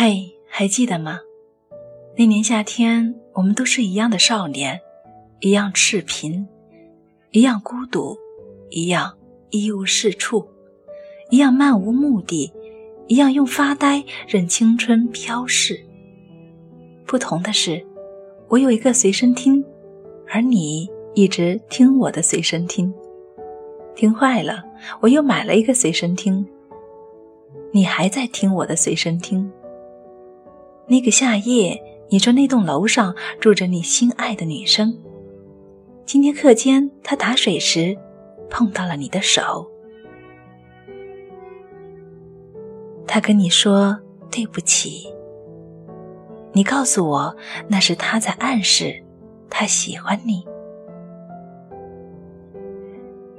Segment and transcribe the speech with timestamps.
[0.00, 1.18] 嘿，还记得吗？
[2.16, 4.80] 那年夏天，我们都是一样的少年，
[5.40, 6.46] 一样赤贫，
[7.32, 8.16] 一样孤独，
[8.70, 9.18] 一样
[9.50, 10.46] 一无是处，
[11.30, 12.52] 一样漫无目的，
[13.08, 15.84] 一样用发呆任青春飘逝。
[17.04, 17.84] 不同的是，
[18.46, 19.64] 我有一个随身听，
[20.28, 22.94] 而你一直听我的随身听。
[23.96, 24.62] 听坏了，
[25.00, 26.46] 我又买了一个随身听。
[27.72, 29.50] 你还在听我的随身听。
[30.90, 31.78] 那个夏夜，
[32.08, 34.98] 你说那栋楼上住着你心爱的女生。
[36.06, 37.94] 今天课间，她打水时
[38.48, 39.70] 碰到了你的手。
[43.06, 43.98] 她跟你说
[44.30, 45.12] 对不起。
[46.52, 47.36] 你告诉我，
[47.68, 49.04] 那是他在暗示
[49.50, 50.42] 他喜欢你。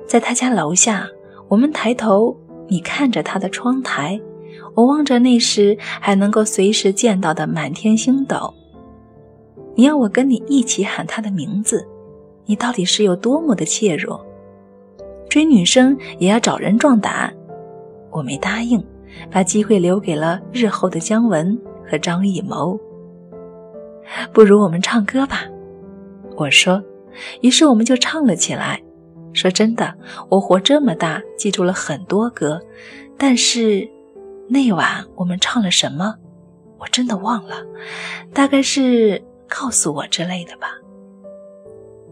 [0.05, 1.09] 在他家楼下，
[1.48, 2.38] 我们抬头，
[2.68, 4.21] 你看着他的窗台。
[4.80, 8.54] 我望着那时还能够随时见到的满天星斗，
[9.76, 11.85] 你要我跟你一起喊他的名字，
[12.46, 14.26] 你到底是有多么的怯弱？
[15.27, 17.35] 追女生也要找人壮胆，
[18.10, 18.82] 我没答应，
[19.30, 22.80] 把机会留给了日后的姜文和张艺谋。
[24.32, 25.41] 不如我们唱歌吧，
[26.38, 26.82] 我说，
[27.41, 28.82] 于是我们就唱了起来。
[29.34, 29.94] 说真的，
[30.30, 32.62] 我活这么大记住了很多歌，
[33.18, 33.85] 但是。
[34.51, 36.15] 那晚我们唱了什么？
[36.79, 37.57] 我真的忘了，
[38.33, 40.71] 大概是告诉我之类的吧。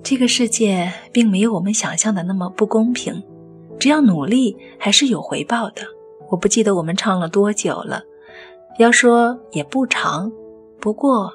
[0.03, 3.23] 这个世界并没有我们想象的那么不公平，
[3.79, 5.81] 只要努力还是有回报的。
[6.29, 8.03] 我不记得我们唱了多久了，
[8.77, 10.31] 要说也不长，
[10.79, 11.33] 不过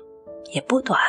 [0.53, 1.00] 也不短。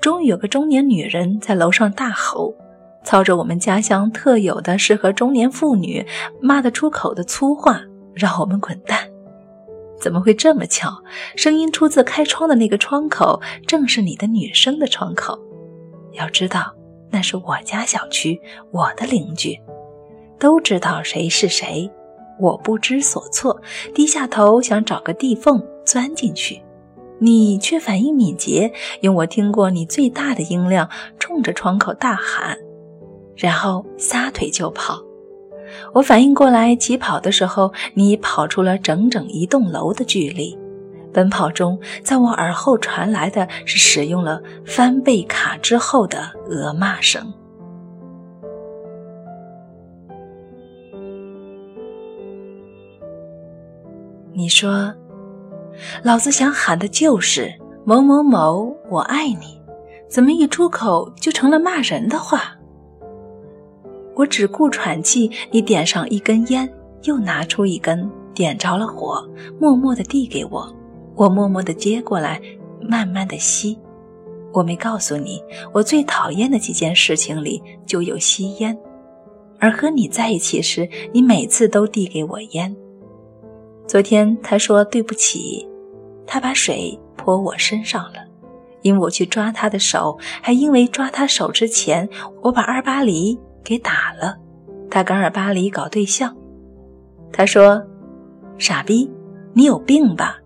[0.00, 2.54] 终于有个中年女人在楼上大吼，
[3.02, 6.06] 操着我们家乡特有的适合中年妇女
[6.40, 7.82] 骂得出口的粗话。
[8.14, 9.07] 让我们滚蛋！
[10.00, 10.90] 怎么会这么巧？
[11.36, 15.38] 声音出自开窗的那个窗口，正是你的女生的窗口。
[16.12, 16.74] 要知道，
[17.10, 19.58] 那是我家小区，我的邻居，
[20.38, 21.90] 都知道谁是谁。
[22.40, 23.60] 我不知所措，
[23.94, 26.62] 低下头想找个地缝钻进去，
[27.18, 30.88] 你却反应敏捷，用我听过你最大的音量
[31.18, 32.56] 冲着窗口大喊，
[33.34, 35.02] 然后撒腿就跑。
[35.92, 40.58] 我反应过来，起跑的时候，你跑出了整整一栋楼的距离。
[41.12, 47.32] 奔跑中，在我耳后传来的是使用了翻倍卡之后的恶骂声。
[54.34, 54.94] 你说
[56.04, 57.52] ：“老子想喊的就是
[57.84, 59.58] 某某某，我爱你。”
[60.08, 62.57] 怎么一出口就成了骂人的话？
[64.18, 66.68] 我只顾喘气，你点上一根烟，
[67.04, 69.24] 又拿出一根，点着了火，
[69.60, 70.74] 默默地递给我，
[71.14, 72.42] 我默默地接过来，
[72.82, 73.78] 慢慢地吸。
[74.52, 75.40] 我没告诉你，
[75.72, 78.76] 我最讨厌的几件事情里就有吸烟，
[79.60, 82.74] 而和你在一起时，你每次都递给我烟。
[83.86, 85.64] 昨天他说对不起，
[86.26, 88.14] 他把水泼我身上了，
[88.82, 92.08] 因为我去抓他的手，还因为抓他手之前，
[92.42, 93.38] 我把二八梨。
[93.62, 94.38] 给打了，
[94.90, 96.36] 他跟二巴黎搞对象。
[97.32, 97.84] 他说
[98.58, 99.10] ：“傻逼，
[99.52, 100.38] 你有病吧？”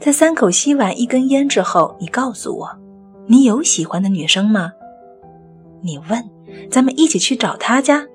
[0.00, 2.68] 在三口吸完一根烟之后，你告诉我，
[3.26, 4.72] 你有喜欢的女生吗？
[5.82, 6.22] 你问，
[6.70, 8.06] 咱们一起去找他家。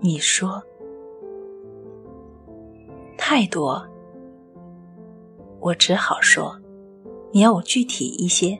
[0.00, 0.62] 你说
[3.16, 3.86] 太多，
[5.60, 6.58] 我只好说，
[7.30, 8.58] 你要我具体一些。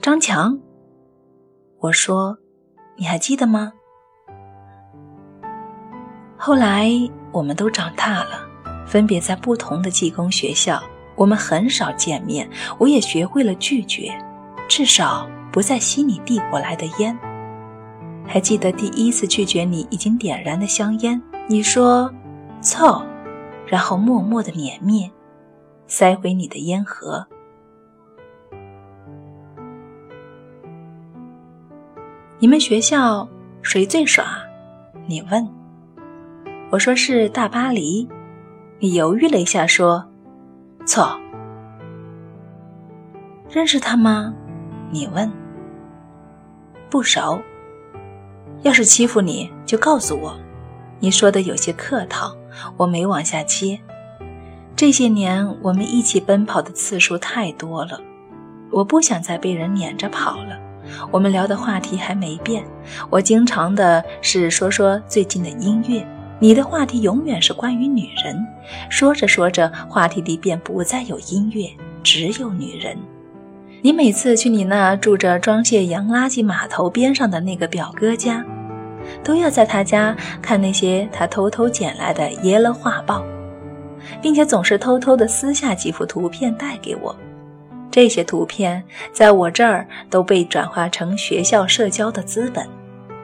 [0.00, 0.58] 张强。
[1.80, 2.36] 我说
[2.96, 3.72] ：“你还记得吗？”
[6.36, 6.90] 后来
[7.32, 8.40] 我们都长大了，
[8.86, 10.82] 分别在不同的技工学校，
[11.14, 12.48] 我们很少见面。
[12.78, 14.12] 我也学会了拒绝，
[14.68, 17.16] 至少不再吸你递过来的烟。
[18.26, 22.12] 还记得第一次拒绝你已经点燃的香烟，你说
[22.60, 23.04] “操”，
[23.66, 25.10] 然后默默的碾灭，
[25.86, 27.26] 塞回你的烟盒。
[32.40, 33.28] 你们学校
[33.62, 34.24] 谁最耍？
[35.06, 35.48] 你问。
[36.70, 38.08] 我说是大巴黎。
[38.78, 40.08] 你犹豫了一下，说
[40.86, 41.18] ：“错。”
[43.50, 44.32] 认识他吗？
[44.92, 45.28] 你问。
[46.88, 47.42] 不熟。
[48.62, 50.38] 要是欺负你就告诉我。
[51.00, 52.36] 你说的有些客套，
[52.76, 53.80] 我没往下接。
[54.76, 58.00] 这些年我们一起奔跑的次数太多了，
[58.70, 60.67] 我不想再被人撵着跑了。
[61.10, 62.64] 我们聊的话题还没变，
[63.10, 66.06] 我经常的是说说最近的音乐，
[66.38, 68.46] 你的话题永远是关于女人，
[68.88, 71.70] 说着说着，话题里便不再有音乐，
[72.02, 72.96] 只有女人。
[73.80, 78.44] 你每次去你那住着装卸洋垃圾码头边上的那个表哥家，
[79.22, 83.24] 都要在他家看那些他偷偷捡来的耶勒画报，
[84.20, 87.14] 并且总是偷偷的撕下几幅图片带给我。
[87.90, 88.82] 这些图片
[89.12, 92.66] 在我这儿都被转化成学校社交的资本。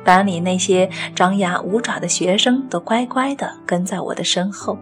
[0.04, 4.76] 班里那些张牙舞爪的学生都乖乖地跟在我的身后。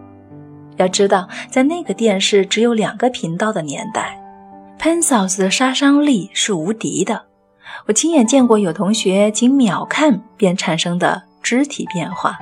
[0.77, 4.19] 要知道，在那个电视只有两个频道的年代。
[4.79, 7.23] ，pencil 的杀伤力是无敌的，
[7.85, 12.37] 我亲眼见过有同学仅秒看便产生的肢体变化。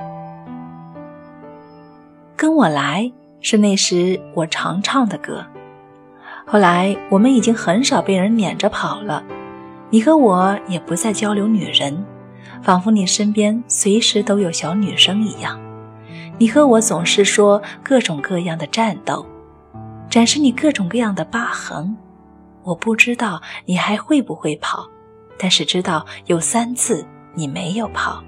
[2.34, 5.44] 跟我来是那时我常唱的歌，
[6.46, 9.22] 后来我们已经很少被人撵着跑了，
[9.90, 12.04] 你和我也不再交流女人，
[12.62, 15.58] 仿佛你身边随时都有小女生一样。
[16.38, 19.24] 你和我总是说各种各样的战斗，
[20.10, 21.96] 展示你各种各样的疤痕。
[22.64, 24.86] 我不知道你还会不会跑，
[25.38, 27.04] 但是知道有三次
[27.34, 28.22] 你没有跑。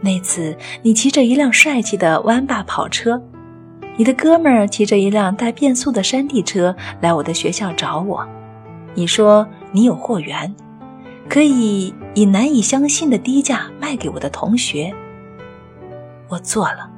[0.00, 3.22] 那次你骑着一辆帅气的弯把跑车，
[3.96, 8.26] 你的哥们儿骑着一辆带变速的山地车来我的学校找我。
[8.94, 10.54] 你说你有货源，
[11.28, 14.92] 可以以难以相信的低价卖给我的同学。
[16.28, 16.90] 我做了。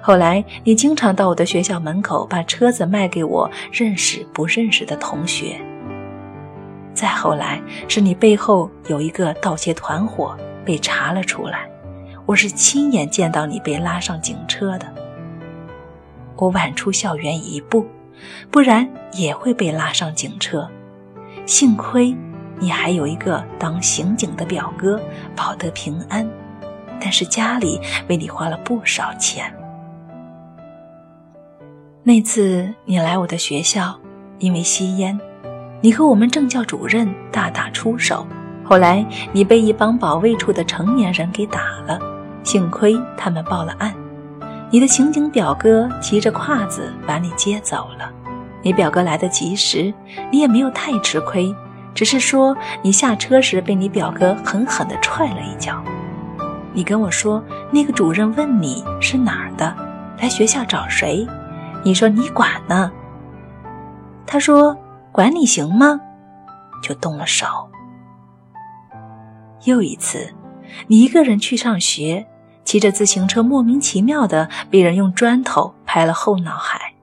[0.00, 5.60] 后来，你经常到我的学校门口把车子卖给我认识不认识的同学。
[6.94, 11.68] 再后来，是你背后有一个盗窃团伙被查了出来，
[12.26, 14.86] 我是亲眼见到你被拉上警车的。
[16.36, 17.86] 我晚出校园一步，
[18.50, 20.68] 不然也会被拉上警车。
[21.46, 22.16] 幸亏
[22.58, 25.00] 你还有一个当刑警的表哥，
[25.36, 26.28] 保得平安。
[27.00, 29.52] 但是家里为你花了不少钱。
[32.04, 33.98] 那次你来我的学校，
[34.38, 35.18] 因为吸烟，
[35.80, 38.24] 你和我们政教主任大打出手。
[38.64, 41.98] 后来你被一帮保卫处的成年人给打了，
[42.44, 43.92] 幸亏他们报了案。
[44.72, 48.10] 你的刑警表哥骑着胯子把你接走了。
[48.62, 49.92] 你表哥来得及时，
[50.30, 51.54] 你也没有太吃亏，
[51.92, 55.84] 只是说你下车时被你表哥狠狠地踹了一脚。
[56.72, 59.76] 你跟我说，那个主任问你是哪儿的，
[60.18, 61.26] 来学校找谁。
[61.84, 62.90] 你说你管呢？
[64.26, 64.74] 他说
[65.12, 66.00] 管你行吗？
[66.82, 67.46] 就动了手。
[69.64, 70.32] 又一次，
[70.86, 72.26] 你一个人去上学，
[72.64, 76.94] 骑着自行车莫名其妙的被人用砖头拍了后脑海，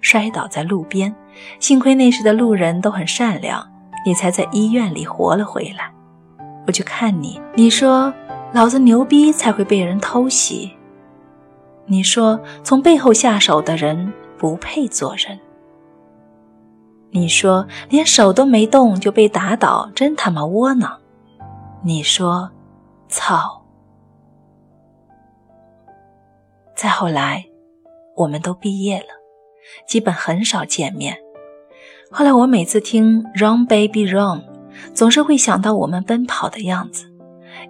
[0.00, 1.14] 摔倒在路边。
[1.58, 3.66] 幸亏那时的路人都很善良，
[4.04, 5.90] 你才在医院里活了回来。
[6.66, 8.12] 我去看你，你说
[8.52, 10.72] 老子牛逼才会被人偷袭。
[11.86, 15.38] 你说从背后下手的人不配做人。
[17.10, 20.98] 你说连手都没动就被打倒，真他妈窝囊。
[21.82, 22.50] 你说，
[23.08, 23.57] 操！
[26.78, 27.44] 再后来，
[28.14, 29.08] 我们都毕业了，
[29.88, 31.18] 基本很少见面。
[32.08, 34.42] 后来我每次听《Run Baby Run》，
[34.94, 37.06] 总是会想到我们奔跑的样子。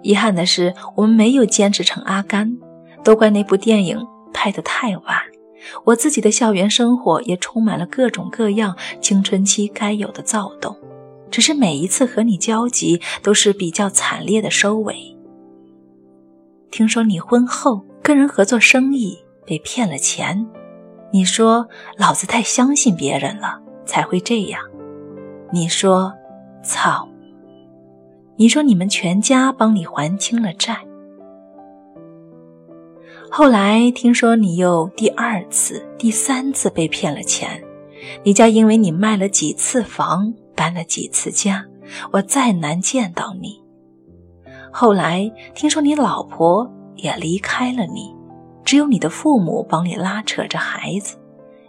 [0.03, 2.55] 遗憾的是，我们没有坚持成阿甘。
[3.03, 3.97] 都怪那部电影
[4.31, 5.17] 拍得太晚，
[5.85, 10.77] 我自己的校园生活也充满了各种各样青春期该有的躁动，
[11.31, 15.17] 只是每一次和你交集都是比较惨烈的收尾。
[16.69, 20.43] 听说你婚后跟人合作生意被骗了钱，
[21.13, 24.59] 你说老子太相信别人了才会这样，
[25.53, 26.11] 你说，
[26.63, 27.07] 操，
[28.35, 30.75] 你说你们全家帮你还清了债。
[33.29, 37.63] 后来听说你又第二次、第三次被骗了钱，
[38.23, 41.63] 你家因为你卖了几次房、搬了几次家，
[42.09, 43.61] 我再难见到你。
[44.73, 46.67] 后来听说你老婆
[47.01, 48.15] 也离开了你，
[48.63, 51.17] 只有你的父母帮你拉扯着孩子，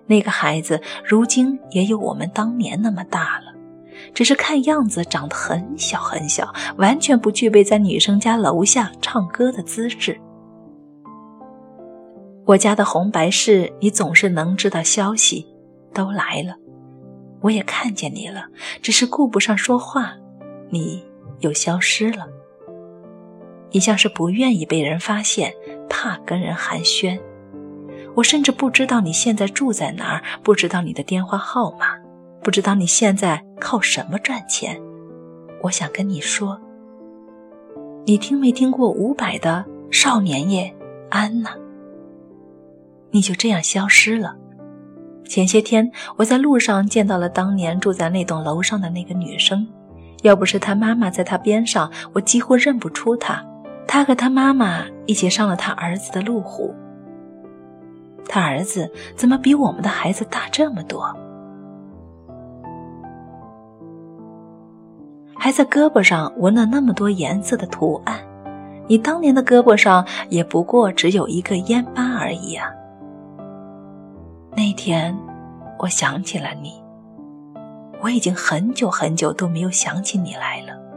[0.06, 3.54] 那个孩子如今也有我们当年那么大了，
[4.12, 10.20] 只是看样子长得很小很小，完全不具备在女生家楼下唱歌的资质。
[12.46, 15.46] 我家的红白事，你总是能知道消息，
[15.94, 16.56] 都来了，
[17.42, 18.46] 我也看见你了，
[18.82, 20.14] 只是顾不上说话，
[20.70, 21.04] 你
[21.38, 22.26] 又消失了。
[23.70, 25.52] 你像是不愿意被人发现，
[25.88, 27.18] 怕跟人寒暄。
[28.16, 31.96] 我甚至不知道你现在住在哪儿，不知道你的电话号码，
[32.42, 34.80] 不知道你现在靠什么赚钱。
[35.62, 36.60] 我想跟你说，
[38.04, 40.64] 你听没听过伍佰的《少年夜》？
[41.08, 41.50] 安呐。
[43.12, 44.36] 你就这样消失了。
[45.24, 49.66] 前些天我在路上见到了当年住在那栋楼上的那个女生，
[50.22, 53.44] 要不是她妈妈在她边上，我几乎认不出她。
[53.92, 56.72] 他和他妈妈一起上了他儿子的路虎。
[58.28, 61.12] 他儿子怎么比我们的孩子大这么多？
[65.34, 68.20] 还在胳膊上纹了那么多颜色的图案，
[68.86, 72.70] 你当年的胳膊上也不过只有一个烟疤而已啊！
[74.56, 75.18] 那天，
[75.80, 76.80] 我想起了你，
[78.00, 80.89] 我已经很久很久都没有想起你来了。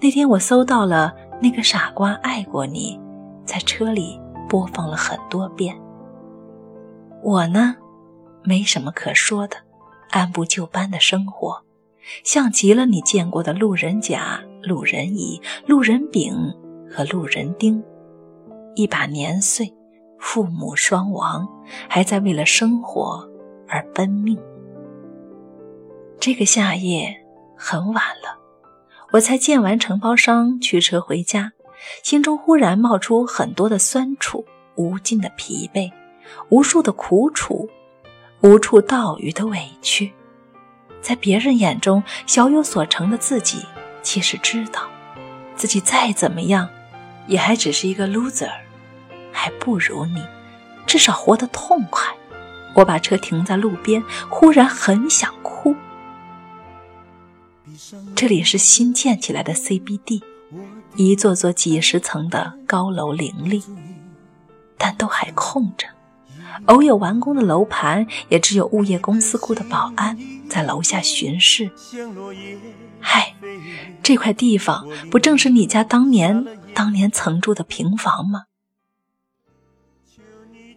[0.00, 2.98] 那天我搜到了那个傻瓜爱过你，
[3.44, 4.20] 在车里。
[4.48, 5.78] 播放了很多遍。
[7.22, 7.76] 我呢，
[8.42, 9.58] 没什么可说的，
[10.08, 11.62] 按部就班的生活，
[12.24, 16.34] 像极了你见过的路人甲、路人乙、路人丙
[16.90, 17.84] 和路人丁。
[18.74, 19.70] 一把年岁，
[20.18, 21.46] 父母双亡，
[21.86, 23.28] 还在为了生活
[23.68, 24.38] 而奔命。
[26.18, 27.14] 这个夏夜
[27.54, 28.37] 很晚了，
[29.12, 31.52] 我才见完承包商，驱车回家。
[32.02, 35.90] 心中忽然冒出很多的酸楚，无尽的疲惫，
[36.50, 37.70] 无数的苦楚，
[38.42, 40.12] 无处道语的委屈。
[41.00, 43.64] 在别人眼中小有所成的自己，
[44.02, 44.82] 其实知道，
[45.56, 46.68] 自己再怎么样，
[47.26, 48.50] 也还只是一个 loser，
[49.32, 50.22] 还不如你，
[50.84, 52.14] 至少活得痛快。
[52.74, 55.57] 我把车停在路边，忽然很想哭。
[58.14, 60.22] 这里是新建起来的 CBD。
[60.96, 63.62] 一座座几十层的高楼林立，
[64.76, 65.86] 但都还空着。
[66.66, 70.18] 偶有完工的楼盘，也只有物业公司雇的保安
[70.48, 71.70] 在楼下巡视。
[73.00, 73.34] 嗨，
[74.02, 78.44] 这块地方不正是你家当年当年曾住的平房吗？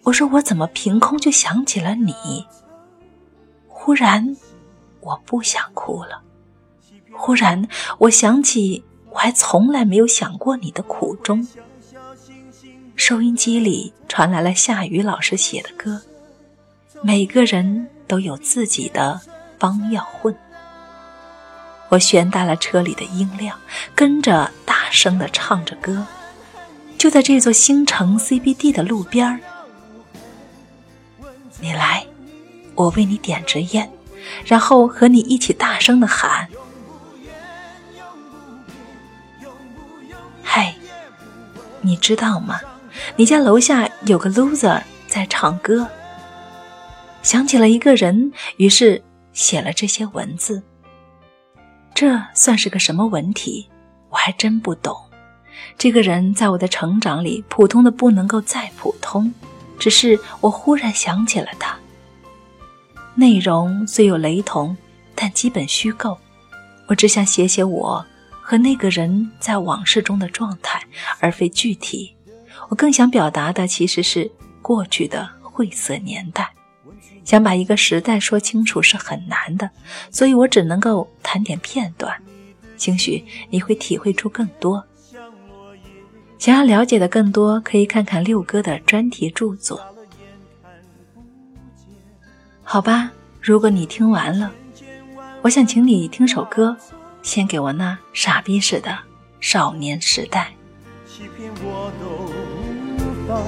[0.03, 2.13] 我说我怎么凭空就想起了你？
[3.67, 4.35] 忽然，
[4.99, 6.21] 我不想哭了。
[7.11, 7.67] 忽然，
[7.99, 8.83] 我想起。
[9.13, 11.45] 我还从来没有想过你的苦衷。
[12.95, 16.01] 收音机里传来了夏雨老师写的歌，
[17.03, 19.19] 每个人都有自己的
[19.59, 20.33] 方要混。
[21.89, 23.59] 我悬大了车里的音量，
[23.93, 26.07] 跟着大声的唱着歌。
[26.97, 29.41] 就在这座新城 CBD 的路边儿，
[31.59, 32.05] 你来，
[32.75, 33.91] 我为你点支烟，
[34.45, 36.47] 然后和你一起大声的喊。
[41.81, 42.59] 你知道吗？
[43.15, 45.87] 你家楼下有个 loser 在唱歌。
[47.21, 49.01] 想起了一个人，于是
[49.33, 50.61] 写了这些文字。
[51.93, 53.69] 这算是个什么文体？
[54.09, 54.95] 我还真不懂。
[55.77, 59.33] 这个人在我的成长里，普通的不能够再普通。
[59.79, 61.75] 只是我忽然想起了他。
[63.15, 64.75] 内容虽有雷同，
[65.15, 66.17] 但基本虚构。
[66.87, 68.05] 我只想写写我。
[68.41, 70.81] 和那个人在往事中的状态，
[71.19, 72.15] 而非具体。
[72.69, 74.29] 我更想表达的其实是
[74.61, 76.53] 过去的晦涩年代。
[77.23, 79.69] 想把一个时代说清楚是很难的，
[80.09, 82.13] 所以我只能够谈点片段。
[82.77, 84.83] 兴许你会体会出更多。
[86.39, 89.79] 想要了解的更多，可以看看六哥的专题著作。
[92.63, 94.51] 好吧，如果你听完了，
[95.43, 96.75] 我想请你听首歌。
[97.21, 98.97] 献给我那傻逼似的
[99.39, 100.53] 少年时代。
[101.05, 102.05] 欺骗我都
[102.97, 103.43] 无妨，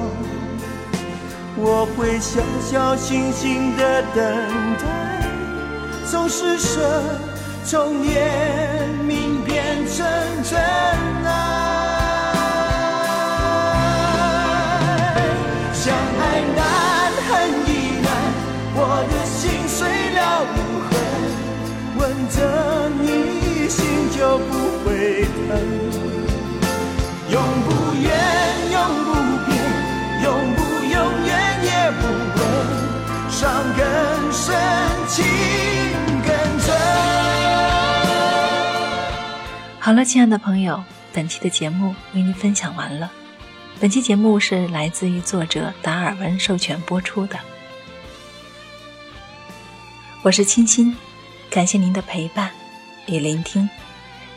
[1.57, 4.23] 我会小小心心的等
[4.77, 4.83] 待，
[6.05, 7.03] 从施舍，
[7.65, 8.07] 从怜
[9.07, 10.05] 悯变成
[10.43, 10.59] 真
[11.25, 11.29] 爱。
[15.73, 16.21] 相爱
[16.55, 16.61] 难，
[17.27, 17.31] 恨
[17.67, 18.07] 亦难，
[18.75, 20.19] 我的心碎了
[20.53, 20.55] 无
[20.87, 20.91] 痕，
[21.97, 22.37] 吻着
[23.01, 23.02] 你
[24.83, 24.85] 你。
[24.85, 25.55] 就不会疼，
[27.31, 28.11] 永不远，
[28.71, 29.09] 永不
[29.47, 29.55] 变，
[30.23, 30.25] 永
[30.55, 31.31] 不永远
[31.63, 32.01] 也不
[32.35, 32.41] 问
[33.31, 33.41] 伤
[33.77, 33.81] 更
[34.33, 34.53] 深，
[35.07, 35.23] 情
[36.25, 36.27] 更
[36.59, 36.67] 真。
[39.79, 43.09] 好了，亲爱的朋友，本期的节目为您分享完了。
[43.79, 47.39] 本期节目是来自于作者达尔文授权播出的。
[50.21, 50.95] 我是清新，
[51.49, 52.51] 感谢您的陪伴
[53.07, 53.69] 与聆听。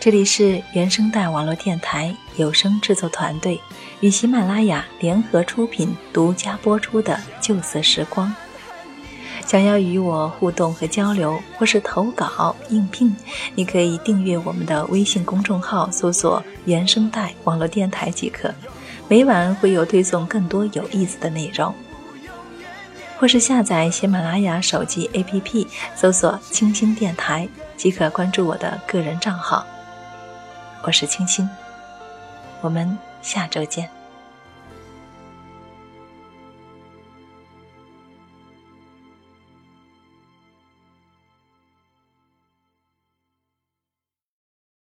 [0.06, 3.60] 这里是原声带网络电台有声制作团队
[3.98, 8.28] 与喜马拉雅联合出品、独家播出的《旧色时光》。
[9.44, 13.16] 想要与我互动和交流，或是投稿应聘，
[13.56, 18.54] 你可以订阅我们的微信公众号，搜索“原声带网络电台”即可。
[19.08, 21.74] 每晚会有推送更多有意思的内容。
[23.18, 29.66] 或是下载喜马拉雅手机 APP，搜索“清新电台”，即可关注我的个人账号。
[30.86, 31.50] 我是清新，
[32.60, 33.95] 我们下周见。